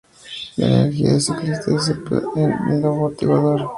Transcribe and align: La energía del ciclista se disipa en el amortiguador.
La 0.57 0.65
energía 0.65 1.11
del 1.11 1.21
ciclista 1.21 1.61
se 1.63 1.93
disipa 1.93 2.23
en 2.35 2.51
el 2.71 2.83
amortiguador. 2.85 3.69